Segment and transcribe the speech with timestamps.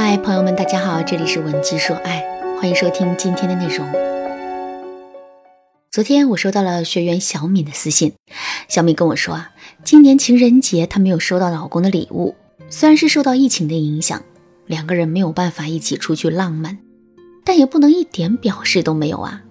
[0.00, 2.24] 嗨，朋友们，大家好，这里是文姬说爱，
[2.56, 3.84] 欢迎收听今天的内容。
[5.90, 8.12] 昨天我收到了学员小敏的私信，
[8.68, 9.50] 小敏跟我说啊，
[9.82, 12.36] 今年情人节她没有收到老公的礼物，
[12.70, 14.22] 虽然是受到疫情的影响，
[14.66, 16.78] 两个人没有办法一起出去浪漫，
[17.44, 19.42] 但也不能一点表示都没有啊。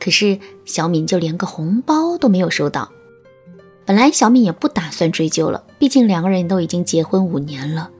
[0.00, 2.90] 可是小敏就连个红包都没有收到。
[3.84, 7.90] 本来小敏也不打算追究了，毕竟两个人都已经结婚五年了，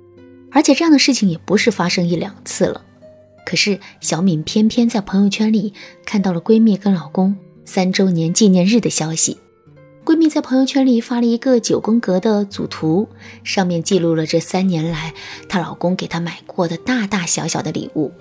[0.51, 2.83] 而且这样的事情也不是发生一两次了。
[3.45, 5.73] 可是小敏偏偏在朋友圈里
[6.05, 9.39] 看到了闺蜜跟老公三周年纪念日的消息。
[10.05, 13.09] 闺蜜在朋友圈里发了一个九宫格的组图，
[13.45, 15.13] 上面记录了这三年来
[15.49, 18.13] 她老公给她买过的大大小小的礼物。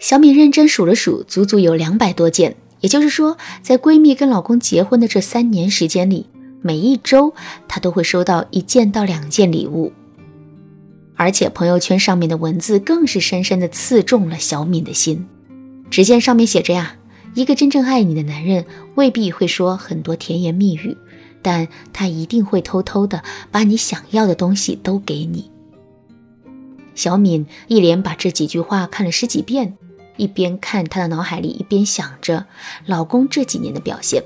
[0.00, 2.56] 小敏认真数了数，足足有两百多件。
[2.80, 6.26] 也就是说，在闺蜜跟老公结婚的这三年时间里。
[6.60, 7.32] 每一周，
[7.68, 9.92] 她都会收到一件到两件礼物，
[11.22, 15.24] 而且朋友圈上面的文字更是深深的刺中了小敏的心。
[15.88, 16.96] 只见上面写着呀
[17.34, 18.64] ：“一个真正爱你的男人
[18.96, 20.96] 未必会说很多甜言蜜语，
[21.40, 25.48] 但他一定会偷偷的把你想要的东西都给你。”
[26.96, 29.78] 小敏一连把这几句话看了十几遍，
[30.16, 32.46] 一边看她的脑海里，一边想着
[32.84, 34.24] 老公这几年的表现，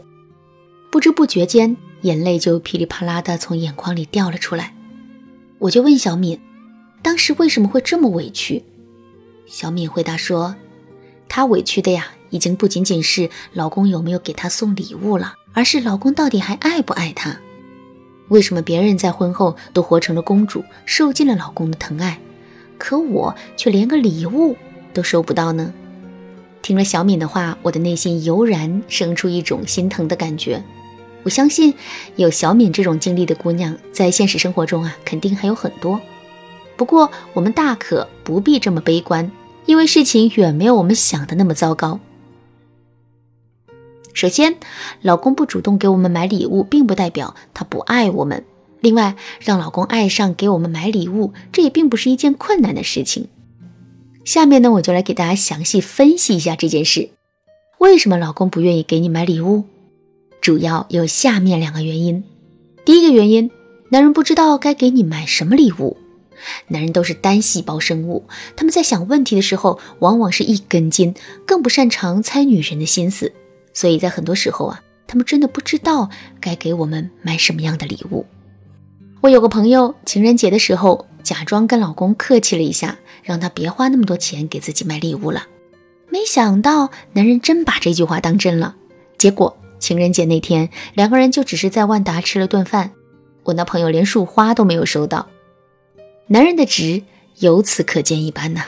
[0.90, 1.76] 不知不觉间。
[2.02, 4.74] 眼泪就噼里啪啦的从眼眶里掉了出来，
[5.58, 6.38] 我就问小敏，
[7.06, 8.64] 当时为什么会这么委屈？
[9.46, 10.56] 小敏回答说，
[11.28, 17.38] 她委屈的呀，已经不仅仅是老公有没有给她送礼物了，而是老公到底还爱不爱她？
[18.26, 22.18] 为什么别人在婚后都活成了公主，受尽了老公的疼爱，
[22.76, 24.56] 可我却连个礼物
[24.92, 25.72] 都收不到呢？
[26.60, 30.60] 听了小敏的话，我的内心油然生出一种心疼的感觉。
[31.22, 31.72] 我相信
[32.16, 36.00] 有小敏这种经历的姑娘，在现实生活中啊，肯定还有很多。
[36.76, 39.30] 不过我们大可不必这么悲观，
[39.64, 41.98] 因为事情远没有我们想的那么糟糕。
[44.12, 44.56] 首先，
[45.02, 48.44] 老公不主动给我们买礼物，并不代表他不爱我们。
[48.80, 53.28] 另外，让老公爱上给我们买礼物，这也并不是一件困难的事情。
[54.24, 57.10] 下面呢，我就来给大家详细分析一下这件事：
[57.78, 59.64] 为什么老公不愿意给你买礼物？
[60.40, 62.24] 主要有下面两个原因。
[62.84, 63.50] 第一个原因，
[63.90, 65.96] 男人不知道该给你买什么礼物。
[66.68, 68.26] 男人都是单细胞生物，
[68.56, 71.14] 他们在想问题的时候，往往是一根筋，
[71.46, 73.32] 更不擅长猜女人的心思。
[73.72, 76.10] 所以在很多时候啊，他们真的不知道
[76.40, 78.26] 该给我们买什么样的礼物。
[79.20, 85.46] 我有个朋友，情人节的时候，假装跟老公客气了一下，让他别花那么多钱给自己买礼物了。
[86.08, 88.76] 没想到，男人真把这句话当真了，
[89.18, 89.56] 结果。
[89.78, 92.92] 情人节那天，两个人就只是在万达吃了顿饭，
[93.44, 95.28] 我那朋友连束花都没有收到。
[96.28, 97.02] 男人的值
[97.38, 98.64] 由此可见一斑呐。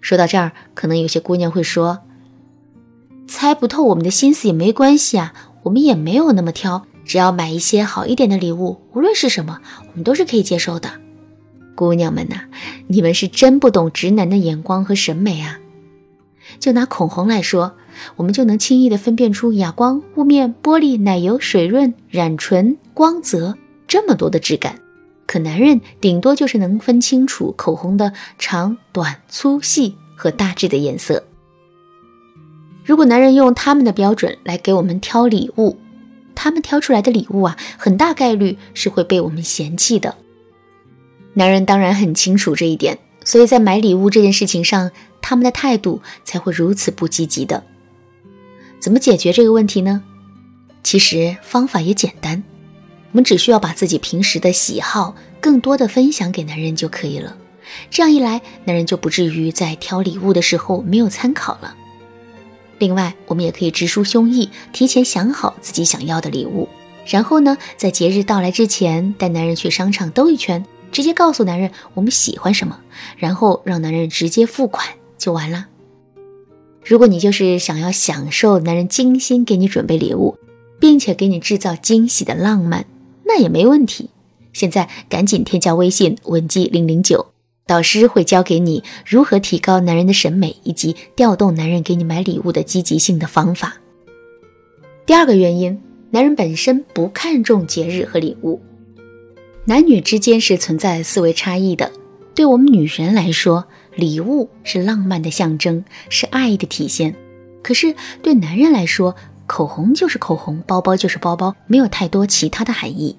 [0.00, 2.00] 说到这儿，可能有些姑娘会说
[3.26, 10.90] ：“猜不透我们的心思也没关系啊，我们也没有那么挑，只要买一些好一点的礼物，无论是什么，我们都是可以接受的。”
[11.74, 12.42] 姑娘们呐，
[12.88, 15.58] 你们是真不懂直男的眼光和审美啊！
[16.60, 17.74] 就拿口红来说。
[18.14, 23.58] 我们就能轻易地分辨出哑光、雾面、玻璃、奶油、水润、染唇、光泽
[23.88, 24.78] 这么多的质感，
[25.28, 31.22] 可男人顶多就是能分清楚口红的长短、粗细和大致的颜色。
[32.82, 35.76] 如果男人用他们的标准来给我们挑礼物，
[36.34, 40.16] 他们挑出来的礼物啊，很大概率是会被我们嫌弃的。
[41.34, 44.90] 男人当然很清楚这一点，所以在买礼物这件事情上，
[45.20, 47.62] 他们的态度才会如此不积极的。
[48.80, 50.02] 怎么解决这个问题呢？
[50.82, 52.42] 其实方法也简单，
[53.10, 57.36] 我们只需要把自己平时的喜好更多的分享给男人就可以了。
[57.90, 61.74] 这样一来，男人就不至于在挑礼物的时候没有参考了。
[62.78, 66.68] 另外，我们也可以直抒胸臆，提前想好自己想要的礼物，
[67.06, 72.78] 然后呢，在节日到来之前带男人去商场兜一圈，直接告诉男人我们喜欢什么，
[73.16, 74.86] 然后让男人直接付款
[75.18, 75.66] 就完了。
[76.84, 80.38] 如果你就是想要享受男人精心给你准备礼物，
[80.80, 82.86] 并且给你制造惊喜的浪漫，
[83.28, 84.10] 那也没问题。
[84.52, 87.26] 现在赶紧添加微信文姬零零九，
[87.66, 93.76] 导师会教给你如何提高男人的审美以及调动男人给你买礼物的积极性的方法。
[95.06, 95.80] 第二个原因，
[96.10, 98.60] 男人本身不看重节日和礼物，
[99.66, 101.92] 男女之间是存在思维差异的。
[102.34, 107.14] 对我们女人来说，礼物是浪漫的象征，是爱的体现。
[107.62, 109.14] 可是对男人来说，
[109.48, 113.16] 口红就是口红，包包就是包包，没有太多其他的含义。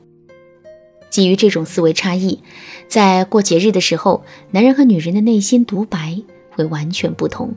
[1.09, 2.41] 基于这种思维差异，
[2.87, 6.21] 在过节日的时候，男人和女人的内心独白
[6.51, 7.55] 会完全不同。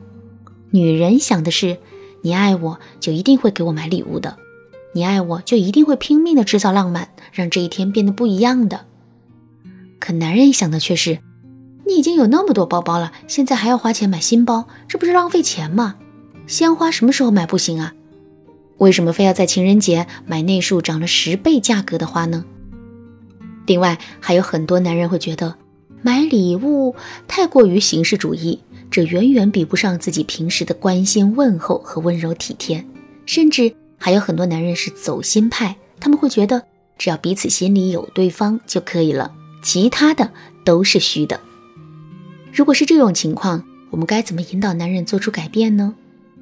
[0.71, 1.77] 女人想的是，
[2.23, 4.37] 你爱我就一定会给我买礼物的，
[4.93, 8.87] 你爱我就一定会拼命的制造浪漫，让这一天变得不一样的。
[9.99, 11.19] 可男人想的却是，
[11.85, 15.95] 你已经有那么多包包了，现在还要花钱买新包，这不是浪费钱吗？
[16.47, 17.93] 鲜花什么时候买不行啊？
[18.83, 22.43] 为什么非要在情人节买那束涨了十倍价格的花呢？
[23.65, 25.55] 另外，还有很多男人会觉得
[26.01, 26.93] 买礼物
[27.25, 28.59] 太过于形式主义，
[28.91, 32.83] 这远远比不上自己平时的关心问候和温柔体贴。
[33.25, 36.61] 甚至还有很多男人是走心派，他们会觉得
[36.97, 39.31] 只要彼此心里有对方就可以了，
[39.63, 40.29] 其他的
[40.65, 41.39] 都是虚的。
[42.51, 45.95] 如果是这种情况，我们该怎么引导男人做出改变呢？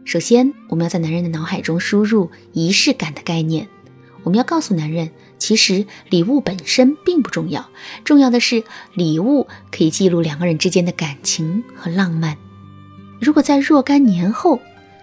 [0.04, 3.68] 首先，我们要在男人的脑海中输入仪式感的概念，
[4.24, 5.12] 我们要告诉男人。
[5.38, 7.68] 其实礼物本身并不重要，
[8.04, 8.64] 重要的是
[8.94, 12.38] 礼物可以记录两个人之间的感情和浪漫。
[13.20, 14.60] 如果在若干年后，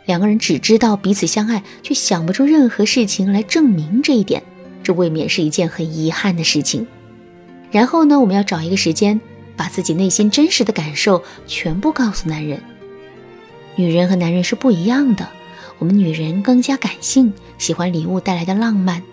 [0.06, 4.40] 两个人只知道彼此相爱，却想不出任何事情来证明这一点，
[4.84, 6.86] 这未免是一件很遗憾的事情。
[7.72, 9.20] 然后呢，我们要找一个时间，
[9.56, 12.62] 把自己内心真实的感受全部告诉男人。
[13.78, 15.28] 女人和男人是不一样的，
[15.78, 19.04] 我们女人更加感性，喜欢礼物带来的浪漫。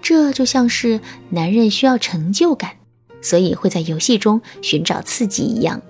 [0.00, 2.70] 这就像是男人需要成就感，
[3.20, 5.82] 所以会在游戏中寻找刺激一样。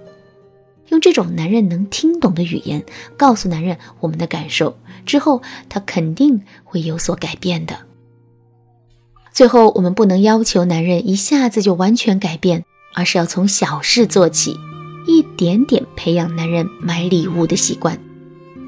[0.88, 2.82] 用这种男人能听懂的语言
[3.18, 7.80] 告诉男人我们的感受之后，他肯定会有所改变的。
[9.30, 12.64] 最后，我们不能要求男人一下子就完全改变，
[12.94, 14.58] 而是要从小事做起，
[15.06, 17.98] 一点点培养男人买礼物的习惯。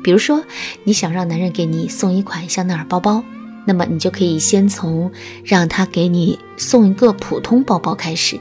[0.05, 0.45] 比如说，
[0.85, 3.25] 你想让男人给你送一款香奈儿包包。
[3.67, 5.11] 那么你就可以先从
[5.43, 8.39] 让他给你送一个普通包包开始。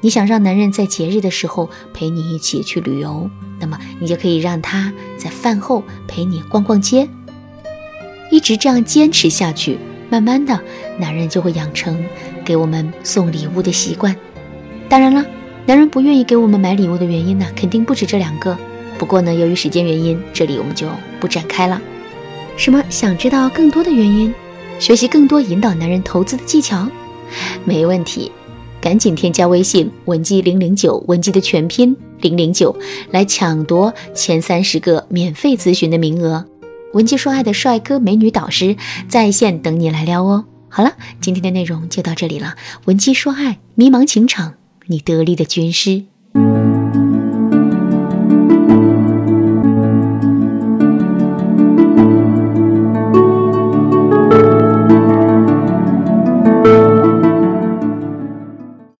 [0.00, 3.28] 你想让男人在节日的时候陪你一起去旅游，
[3.58, 7.08] 那么你就可以让他在饭后陪你逛逛街。
[8.30, 9.78] 一直这样坚持下去，
[10.08, 10.60] 慢慢的，
[10.96, 12.06] 男人就会养成
[12.44, 14.14] 给我们送礼物的习惯。
[14.88, 15.26] 当然了，
[15.66, 18.56] 男人不愿意给我们买礼物的原因呢，肯定不止这两个。
[18.98, 20.88] 不过呢，由于时间原因，这里我们就
[21.20, 21.80] 不展开了。
[22.56, 22.82] 什么？
[22.88, 24.32] 想知道更多的原因，
[24.78, 26.88] 学习更多引导男人投资的技巧？
[27.64, 28.32] 没问题，
[28.80, 32.74] 赶紧添加微信文姬零零九，文姬的全拼零零九，
[33.10, 36.46] 来抢夺前三十个免费咨询的名额。
[36.94, 38.76] 文姬说爱的帅哥美女导师
[39.08, 40.46] 在线等你来撩哦。
[40.68, 42.54] 好了，今天的内容就到这里了。
[42.86, 44.54] 文姬说爱，迷茫情场，
[44.86, 46.04] 你得力的军师。